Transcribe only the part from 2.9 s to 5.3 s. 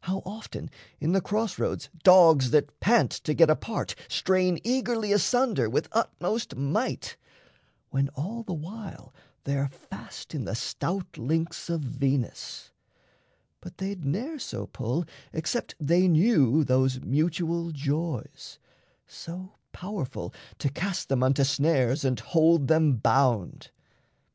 To get apart strain eagerly